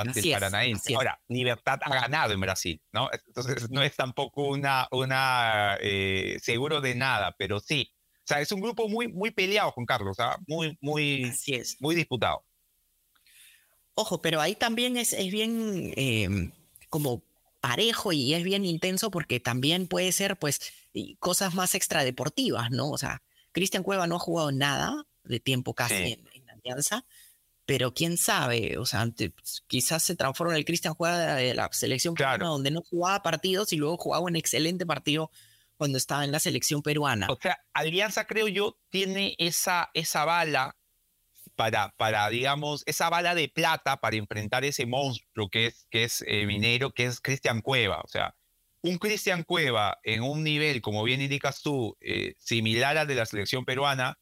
[0.00, 0.94] Ante el Paranaense.
[0.94, 3.08] Ahora, Libertad ha ganado en Brasil, ¿no?
[3.26, 7.92] Entonces no es tampoco una, una eh, seguro de nada, pero sí.
[8.18, 10.38] O sea, es un grupo muy, muy peleado con Carlos, ¿ah?
[10.46, 11.32] muy, muy,
[11.80, 12.44] muy disputado.
[13.94, 16.52] Ojo, pero ahí también es, es bien em,
[16.88, 17.22] como
[17.60, 20.72] parejo y es bien intenso porque también puede ser, pues,
[21.18, 22.90] cosas más extradeportivas, ¿no?
[22.90, 27.04] O sea, Cristian Cueva no ha jugado nada de tiempo casi en, en Alianza
[27.70, 31.68] pero quién sabe, o sea, pues, quizás se transforma en el Cristian juega de la
[31.70, 35.30] selección peruana donde no jugaba partidos y luego jugaba un excelente partido
[35.76, 37.28] cuando estaba en la selección peruana.
[37.30, 40.76] O sea, Alianza creo yo tiene esa, esa bala
[41.54, 46.24] para, para, digamos, esa bala de plata para enfrentar ese monstruo que es, que es
[46.26, 48.00] eh, Minero, que es Cristian Cueva.
[48.00, 48.34] O sea,
[48.82, 53.26] un Cristian Cueva en un nivel, como bien indicas tú, eh, similar al de la
[53.26, 54.18] selección peruana,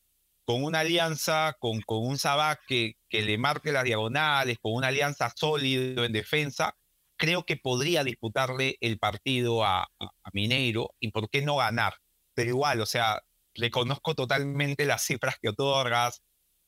[0.49, 4.87] con una alianza, con, con un Sabac que, que le marque las diagonales, con una
[4.87, 6.75] alianza sólida en defensa,
[7.19, 11.97] creo que podría disputarle el partido a, a Mineiro y por qué no ganar.
[12.33, 13.21] Pero igual, o sea,
[13.55, 16.23] reconozco totalmente las cifras que otorgas,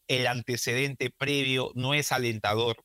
[0.09, 2.85] el antecedente previo no es alentador.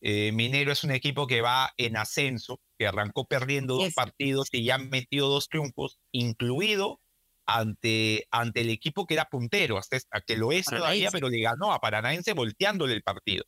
[0.00, 4.62] Eh, Minero es un equipo que va en ascenso, que arrancó perdiendo dos partidos y
[4.62, 7.00] ya metió dos triunfos, incluido
[7.48, 11.72] ante, ante el equipo que era puntero, hasta, que lo es todavía, pero le ganó
[11.72, 13.44] a Paranaense volteándole el partido.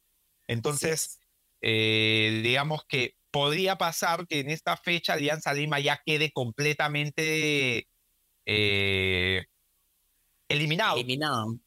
[0.48, 1.20] Entonces,
[1.60, 7.88] eh, digamos que podría pasar que en esta fecha Alianza Lima ya quede completamente
[8.46, 9.44] eh,
[10.48, 10.96] eliminado.
[10.96, 11.60] Eliminado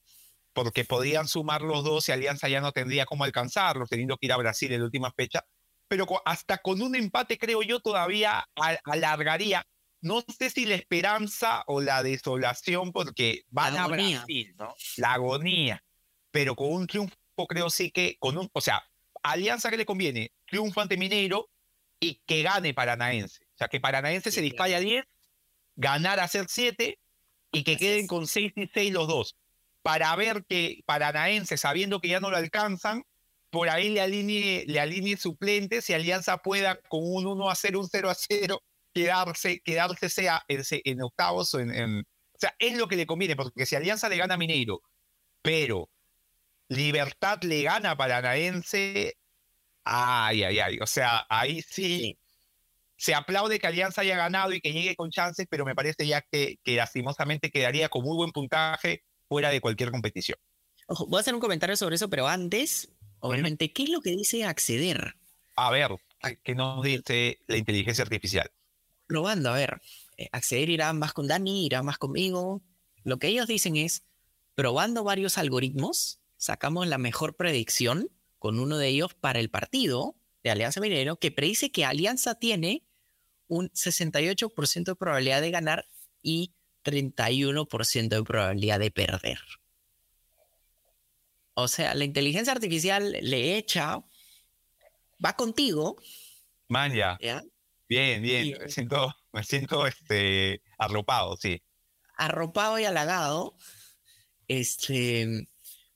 [0.54, 4.34] porque podían sumar los dos y Alianza ya no tendría cómo alcanzarlos, teniendo que ir
[4.34, 5.44] a Brasil en la última fecha.
[5.88, 8.48] Pero hasta con un empate, creo yo, todavía
[8.86, 9.66] alargaría.
[10.04, 14.76] No sé si la esperanza o la desolación, porque van a Brasil, ¿no?
[14.98, 15.84] La agonía.
[16.30, 17.16] Pero con un triunfo,
[17.48, 18.84] creo sí que, con un, o sea,
[19.24, 21.50] Alianza que le conviene, triunfo ante Mineiro
[22.02, 23.46] y que gane Paranaense.
[23.56, 25.06] O sea, que Paranaense se dispare a 10,
[25.78, 27.00] ganar a ser 7
[27.54, 29.38] y que queden con 6 y 6 los dos
[29.84, 33.06] para ver que Paranaense, sabiendo que ya no lo alcanzan,
[33.52, 37.80] por ahí le alinee, le alinee suplentes y Alianza pueda con un 1 a 0,
[37.80, 42.88] un 0 a 0, quedarse, quedarse sea en, octavos o en, O sea, es lo
[42.88, 44.82] que le conviene, porque si Alianza le gana a Mineiro,
[45.42, 45.90] pero
[46.70, 49.18] Libertad le gana a Paranaense,
[49.84, 52.18] ay, ay, ay, o sea, ahí sí,
[52.98, 56.22] se aplaude que Alianza haya ganado y que llegue con chances, pero me parece ya
[56.22, 60.38] que, que lastimosamente quedaría con muy buen puntaje fuera de cualquier competición.
[60.88, 64.12] Ojo, voy a hacer un comentario sobre eso, pero antes, obviamente, ¿qué es lo que
[64.12, 65.16] dice acceder?
[65.56, 65.92] A ver,
[66.44, 68.52] ¿qué nos dice la inteligencia artificial?
[69.08, 69.82] Probando, a ver,
[70.18, 72.62] eh, acceder irá más con Dani, irá más conmigo.
[73.04, 74.04] Lo que ellos dicen es,
[74.56, 80.52] probando varios algoritmos, sacamos la mejor predicción con uno de ellos para el partido de
[80.52, 82.84] Alianza Minero, que predice que Alianza tiene
[83.48, 85.86] un 68% de probabilidad de ganar
[86.22, 89.40] y 31% de probabilidad de perder.
[91.54, 94.04] O sea, la inteligencia artificial le echa,
[95.24, 95.98] va contigo.
[96.68, 97.18] Man, ya.
[97.94, 98.58] Bien, bien.
[98.60, 101.62] me siento, me siento este, arropado, sí.
[102.18, 103.56] Arropado y halagado.
[104.48, 105.48] Este,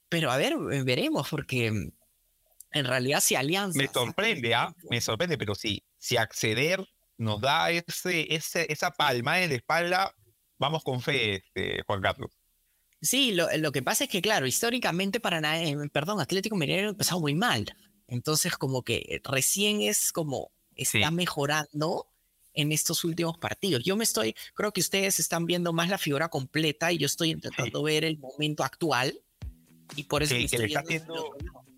[0.07, 0.55] pero a ver,
[0.86, 3.79] veremos, porque en realidad si Alianza...
[3.79, 4.75] Me sorprende, ¿ah?
[4.91, 10.15] Me sorprende, pero sí, si acceder nos da ese, ese, esa palma en la espalda,
[10.60, 12.31] vamos con fe, este, Juan Carlos.
[13.01, 16.91] Sí, lo, lo, que pasa es que, claro, históricamente para eh, perdón, Atlético Mineiro ha
[16.91, 17.65] empezado muy mal.
[18.07, 22.07] Entonces, como que recién es como está mejorando
[22.53, 23.83] en estos últimos partidos.
[23.83, 27.31] Yo me estoy, creo que ustedes están viendo más la figura completa y yo estoy
[27.31, 29.19] intentando ver el momento actual
[29.95, 31.35] y por eso estoy está haciendo,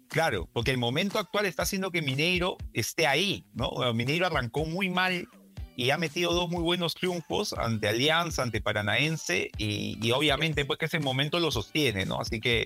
[0.09, 3.93] Claro, porque el momento actual está haciendo que Mineiro esté ahí, ¿no?
[3.93, 5.27] Mineiro arrancó muy mal
[5.75, 10.85] y ha metido dos muy buenos triunfos ante Alianza, ante Paranaense y, obviamente pues que
[10.85, 12.19] ese momento lo sostiene, ¿no?
[12.19, 12.65] Así que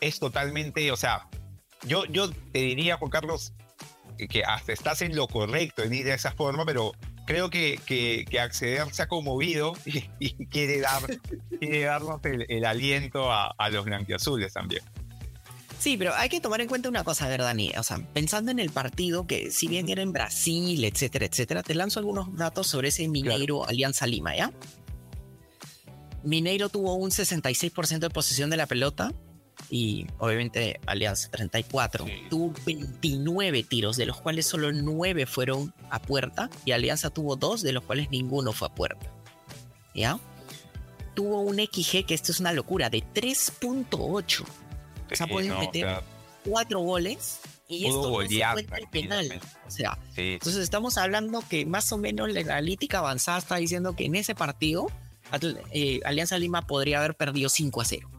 [0.00, 1.28] es totalmente, o sea,
[1.86, 3.54] yo, yo te diría, Juan Carlos,
[4.28, 6.92] que hasta estás en lo correcto en ir de esa forma, pero
[7.26, 9.74] creo que, que, Acceder se ha conmovido
[10.18, 11.02] y, quiere, dar,
[11.60, 14.82] quiere darnos el, aliento a, a los blanquiazules también.
[15.78, 17.72] Sí, pero hay que tomar en cuenta una cosa, ¿verdad, Dani?
[17.76, 21.74] O sea, pensando en el partido, que si bien era en Brasil, etcétera, etcétera, te
[21.74, 24.52] lanzo algunos datos sobre ese Mineiro Alianza Lima, ¿ya?
[26.22, 29.12] Mineiro tuvo un 66% de posesión de la pelota
[29.70, 32.06] y obviamente Alianza 34.
[32.28, 37.62] Tuvo 29 tiros, de los cuales solo 9 fueron a puerta y Alianza tuvo 2,
[37.62, 39.06] de los cuales ninguno fue a puerta.
[39.94, 40.18] ¿Ya?
[41.14, 44.44] Tuvo un XG, que esto es una locura, de 3.8
[45.12, 46.02] o sea, pueden meter
[46.44, 48.40] cuatro goles y esto no se
[48.78, 49.40] el penal.
[49.66, 54.06] O sea, entonces estamos hablando que más o menos la analítica avanzada está diciendo que
[54.06, 54.86] en ese partido
[55.72, 58.10] eh, Alianza Lima podría haber perdido 5 a 0.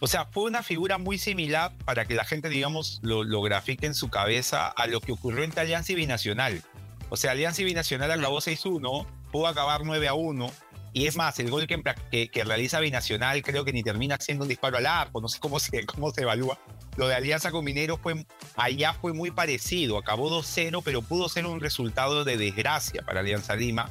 [0.00, 3.86] O sea, fue una figura muy similar para que la gente, digamos, lo, lo grafique
[3.86, 6.62] en su cabeza a lo que ocurrió entre Alianza y Binacional.
[7.08, 10.50] O sea, Alianza y Binacional acabó 6-1, pudo acabar 9-1,
[10.96, 14.48] y es más, el gol que, que, realiza Binacional creo que ni termina siendo un
[14.48, 16.56] disparo al arco, no sé cómo se, cómo se evalúa.
[16.96, 21.46] Lo de Alianza con Mineros fue, allá fue muy parecido, acabó 2-0, pero pudo ser
[21.46, 23.90] un resultado de desgracia para Alianza Lima.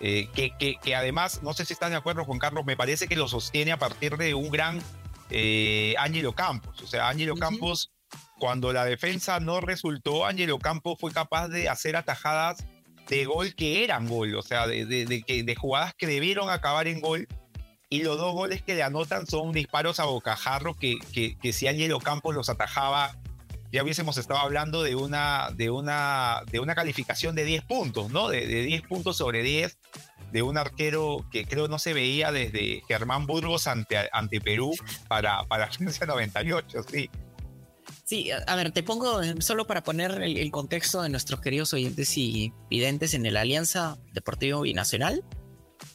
[0.00, 0.50] Eh, que,
[0.82, 3.70] que, además, no sé si están de acuerdo, Juan Carlos, me parece que lo sostiene
[3.70, 4.82] a partir de un gran
[5.32, 6.80] eh, Ángelo Campos.
[6.82, 7.90] O sea, Ángelo Campos,
[8.38, 12.64] cuando la defensa no resultó, Ángelo Campos fue capaz de hacer atajadas
[13.08, 17.00] de gol que eran gol, o sea, de, de, de, jugadas que debieron acabar en
[17.00, 17.26] gol.
[17.90, 21.66] Y los dos goles que le anotan son disparos a bocajarro que, que, que si
[21.66, 23.14] Ángelo Campos los atajaba
[23.72, 28.28] ya hubiésemos estado hablando de una, de una, de una calificación de 10 puntos, ¿no?
[28.28, 29.78] De, de 10 puntos sobre 10
[30.32, 34.74] de un arquero que creo no se veía desde Germán Burgos ante, ante Perú
[35.08, 37.10] para, para Francia 98, sí.
[38.04, 42.16] Sí, a ver, te pongo eh, solo para poner el, contexto de nuestros queridos oyentes
[42.18, 45.24] y videntes en el Alianza Deportivo Binacional.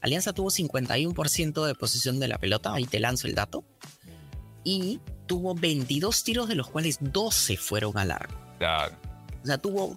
[0.02, 3.66] Alianza tuvo 51% de posesión de la pelota, ahí te lanzo el dato.
[4.64, 8.36] Y tuvo 22 tiros, de los cuales 12 fueron al arco.
[8.58, 8.96] Claro.
[9.44, 9.96] O sea, tuvo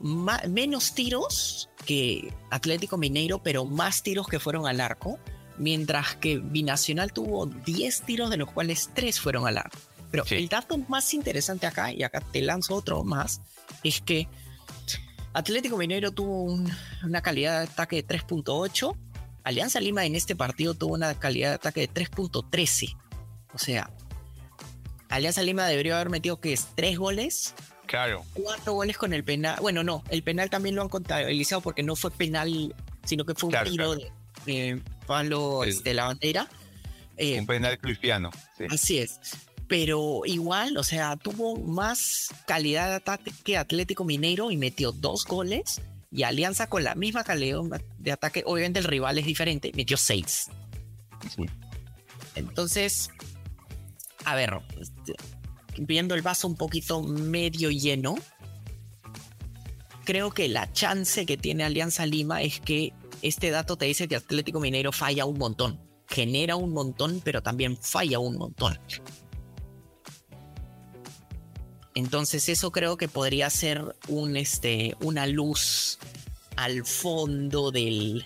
[0.48, 5.18] menos tiros que Atlético Mineiro, pero más tiros que fueron al arco.
[5.58, 9.78] Mientras que Binacional tuvo 10 tiros, de los cuales 3 fueron al arco.
[10.10, 13.42] Pero el dato más interesante acá, y acá te lanzo otro más,
[13.84, 14.26] es que
[15.32, 16.58] Atlético Mineiro tuvo
[17.04, 18.96] una calidad de ataque de 3.8.
[19.44, 22.96] Alianza Lima en este partido tuvo una calidad de ataque de 3.13.
[23.52, 23.90] O sea,
[25.08, 27.54] Alianza Lima debería haber metido que es 3 goles.
[27.90, 28.24] Claro.
[28.34, 29.58] Cuatro goles con el penal.
[29.60, 32.72] Bueno, no, el penal también lo han contabilizado porque no fue penal,
[33.04, 33.96] sino que fue un tiro
[34.46, 36.46] de, palo de la bandera.
[37.16, 38.30] Eh, un penal cristiano.
[38.70, 39.18] Así es
[39.66, 45.24] pero igual, o sea, tuvo más calidad de ataque que Atlético Mineiro y metió dos
[45.24, 45.80] goles.
[46.10, 47.60] Y Alianza con la misma calidad
[47.98, 50.48] de ataque, obviamente el rival es diferente, metió seis.
[52.34, 53.10] Entonces,
[54.24, 55.14] a ver, este,
[55.78, 58.16] viendo el vaso un poquito medio lleno,
[60.04, 62.92] creo que la chance que tiene Alianza Lima es que
[63.22, 65.80] este dato te dice que Atlético Mineiro falla un montón.
[66.08, 68.78] Genera un montón, pero también falla un montón.
[71.94, 75.98] Entonces eso creo que podría ser un, este, una luz
[76.56, 78.24] al fondo del,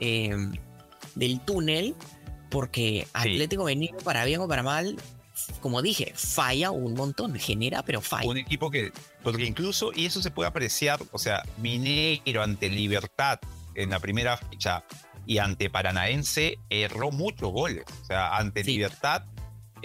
[0.00, 0.52] em,
[1.14, 1.94] del túnel,
[2.50, 4.96] porque Atlético Benito, para bien o para mal,
[5.60, 8.28] como dije, falla un montón, genera, pero falla.
[8.28, 13.40] Un equipo que, porque incluso, y eso se puede apreciar, o sea, Mineiro ante Libertad
[13.74, 14.84] en la primera fecha
[15.26, 17.84] y ante Paranaense erró muchos goles.
[18.02, 19.24] O sea, ante Libertad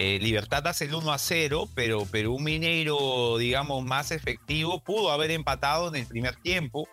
[0.02, 5.12] eh, Libertad hace el 1 a 0, pero, pero un Mineiro, digamos, más efectivo pudo
[5.12, 6.88] haber empatado en el primer tiempo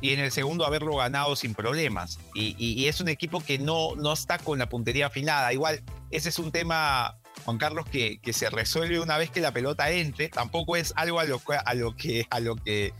[0.00, 2.20] y en el segundo haberlo ganado sin problemas.
[2.36, 5.52] Y, es un equipo que no, no está con la puntería afinada.
[5.52, 5.82] Igual,
[6.12, 9.90] ese es un tema, Juan Carlos, que, que se resuelve una vez que la pelota
[9.90, 10.28] entre.
[10.28, 12.92] Tampoco es algo a lo, a lo, que, a lo que,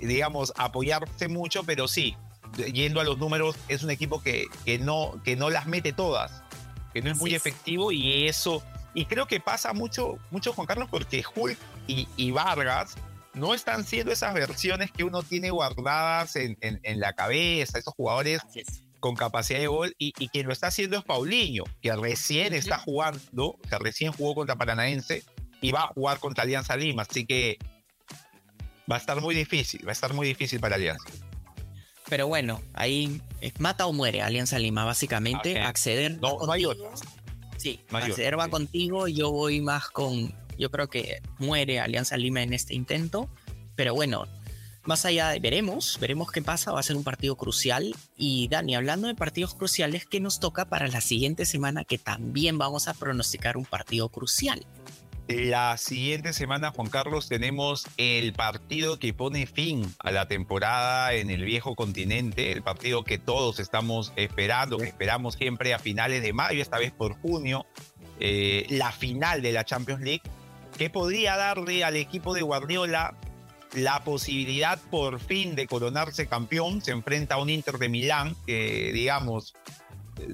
[0.00, 2.14] digamos, apoyarse mucho, pero sí,
[2.72, 6.42] yendo a los números, es un equipo que, que, no, que no las mete todas
[6.92, 8.62] que no es muy efectivo y eso,
[8.94, 12.94] y creo que pasa mucho, mucho Juan Carlos, porque Hulk y, Vargas
[13.34, 18.42] no están siendo esas versiones que uno tiene guardadas en, en, la cabeza, esos jugadores
[19.02, 22.78] con capacidad de gol, y, y, quien lo está haciendo es Paulinho, que recién está
[22.78, 25.24] jugando, que recién jugó contra Paranaense
[25.60, 27.58] y va a jugar contra Alianza Lima, así que
[28.90, 31.04] va a estar muy difícil, va a estar muy difícil para Alianza.
[32.08, 35.58] Pero bueno, ahí es mata o muere Alianza Lima, básicamente.
[35.60, 36.20] Acceder.
[36.20, 36.52] No, no
[37.56, 39.08] Sí, acceder va contigo.
[39.08, 40.32] Yo voy más con.
[40.56, 43.28] Yo creo que muere Alianza Lima en este intento.
[43.74, 44.26] Pero bueno,
[44.84, 47.94] más allá veremos, veremos qué pasa, va a ser un partido crucial.
[48.16, 51.84] Y Dani, hablando de partidos cruciales, ¿qué nos toca para la siguiente semana?
[51.84, 54.66] Que también vamos a pronosticar un partido crucial.
[55.28, 61.30] La siguiente semana, Juan Carlos, tenemos el partido que pone fin a la temporada en
[61.30, 66.32] el viejo continente, el partido que todos estamos esperando, que esperamos siempre a finales de
[66.32, 67.66] mayo, esta vez por junio,
[68.18, 70.22] eh, la final de la Champions League,
[70.76, 73.16] que podría darle al equipo de Guardiola
[73.74, 76.82] la posibilidad por fin de coronarse campeón.
[76.82, 79.54] Se enfrenta a un Inter de Milán que, digamos,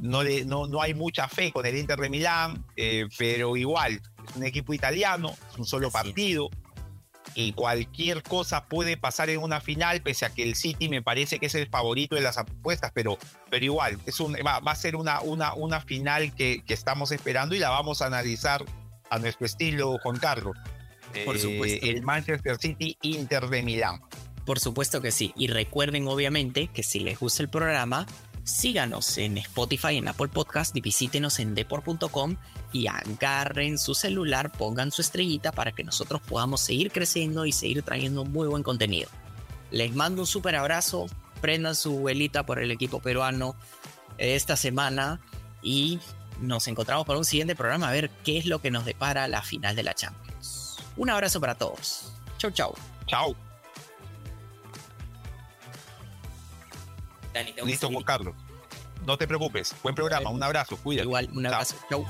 [0.01, 4.01] no, le, no, no hay mucha fe con el Inter de Milán, eh, pero igual
[4.37, 6.51] un equipo italiano, es un solo partido
[7.35, 11.39] y cualquier cosa puede pasar en una final, pese a que el City me parece
[11.39, 13.19] que es el favorito de las apuestas, pero,
[13.51, 17.55] pero igual, es un, va, a ser una, una, una final que, que, estamos esperando
[17.55, 18.65] y la vamos a analizar
[19.11, 20.57] a nuestro estilo, Juan Carlos.
[21.25, 21.87] Por eh, supuesto.
[21.87, 24.01] El Manchester City Inter de Milán.
[24.45, 25.33] Por supuesto que sí.
[25.37, 28.07] Y recuerden, obviamente, que si les gusta el programa,
[28.45, 32.37] síganos en Spotify, en Apple Podcast y visítenos en deport.com
[32.73, 37.83] y agarren su celular, pongan su estrellita para que nosotros podamos seguir creciendo y seguir
[37.83, 39.11] trayendo muy buen contenido.
[39.71, 41.07] Les mando un súper abrazo,
[41.41, 43.55] prendan su velita por el equipo peruano
[44.17, 45.21] esta semana
[45.63, 46.01] y
[46.41, 49.43] nos encontramos para un siguiente programa a ver qué es lo que nos depara la
[49.43, 50.28] final de la Champions.
[50.99, 52.13] Un abrazo para todos.
[52.37, 52.75] Chau, chau.
[53.07, 53.35] Chau.
[57.65, 58.35] Listo, Juan Carlos.
[59.07, 59.75] No te preocupes.
[59.83, 60.29] Buen programa.
[60.29, 60.77] Un abrazo.
[60.77, 61.07] Cuídate.
[61.07, 61.77] Igual, un abrazo.
[61.89, 62.05] Chau.